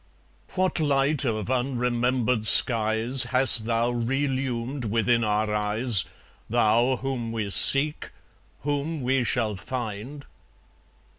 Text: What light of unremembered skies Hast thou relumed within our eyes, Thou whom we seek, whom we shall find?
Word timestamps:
What 0.55 0.79
light 0.79 1.25
of 1.25 1.51
unremembered 1.51 2.47
skies 2.47 3.21
Hast 3.25 3.65
thou 3.65 3.91
relumed 3.91 4.85
within 4.85 5.23
our 5.23 5.53
eyes, 5.53 6.05
Thou 6.49 6.95
whom 6.95 7.31
we 7.31 7.51
seek, 7.51 8.09
whom 8.63 9.01
we 9.03 9.23
shall 9.23 9.55
find? 9.55 10.25